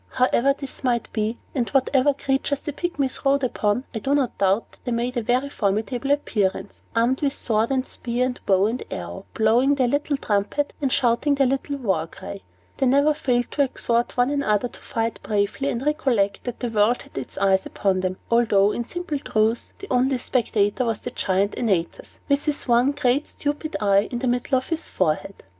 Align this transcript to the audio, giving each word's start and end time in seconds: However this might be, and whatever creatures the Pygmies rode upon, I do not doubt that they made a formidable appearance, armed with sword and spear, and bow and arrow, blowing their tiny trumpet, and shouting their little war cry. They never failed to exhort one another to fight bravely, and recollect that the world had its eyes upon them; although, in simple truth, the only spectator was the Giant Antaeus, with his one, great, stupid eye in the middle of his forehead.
However 0.13 0.55
this 0.57 0.83
might 0.83 1.13
be, 1.13 1.37
and 1.53 1.69
whatever 1.69 2.11
creatures 2.15 2.61
the 2.61 2.73
Pygmies 2.73 3.23
rode 3.23 3.43
upon, 3.43 3.83
I 3.93 3.99
do 3.99 4.15
not 4.15 4.35
doubt 4.39 4.71
that 4.71 4.79
they 4.83 4.91
made 4.91 5.15
a 5.15 5.49
formidable 5.51 6.09
appearance, 6.09 6.81
armed 6.95 7.21
with 7.21 7.33
sword 7.33 7.69
and 7.69 7.85
spear, 7.85 8.25
and 8.25 8.39
bow 8.47 8.65
and 8.65 8.81
arrow, 8.89 9.25
blowing 9.35 9.75
their 9.75 9.87
tiny 9.89 10.17
trumpet, 10.17 10.73
and 10.81 10.91
shouting 10.91 11.35
their 11.35 11.45
little 11.45 11.77
war 11.77 12.07
cry. 12.07 12.41
They 12.77 12.87
never 12.87 13.13
failed 13.13 13.51
to 13.51 13.61
exhort 13.61 14.17
one 14.17 14.31
another 14.31 14.69
to 14.69 14.79
fight 14.79 15.19
bravely, 15.21 15.69
and 15.69 15.85
recollect 15.85 16.45
that 16.45 16.61
the 16.61 16.69
world 16.69 17.03
had 17.03 17.15
its 17.15 17.37
eyes 17.37 17.67
upon 17.67 17.99
them; 17.99 18.17
although, 18.31 18.71
in 18.71 18.85
simple 18.85 19.19
truth, 19.19 19.71
the 19.77 19.87
only 19.91 20.17
spectator 20.17 20.83
was 20.83 20.97
the 21.01 21.11
Giant 21.11 21.59
Antaeus, 21.59 22.17
with 22.27 22.45
his 22.45 22.67
one, 22.67 22.93
great, 22.93 23.27
stupid 23.27 23.75
eye 23.79 24.07
in 24.11 24.17
the 24.17 24.25
middle 24.27 24.57
of 24.57 24.69
his 24.69 24.89
forehead. 24.89 25.43